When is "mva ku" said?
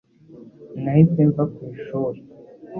1.29-1.61